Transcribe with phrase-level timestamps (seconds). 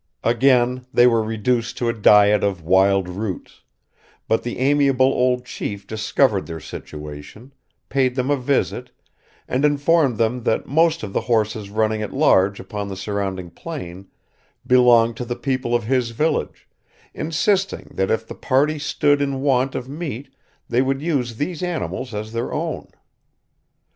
[0.23, 3.61] Again they were reduced to a diet of wild roots;
[4.27, 7.53] but the amiable old chief discovered their situation,
[7.87, 8.89] paid them a visit,
[9.47, 14.07] and informed them that most of the horses running at large upon the surrounding plain
[14.65, 16.67] belonged to the people of his village,
[17.13, 20.33] insisting that if the party stood in want of meat,
[20.67, 22.87] they would use these animals as their own.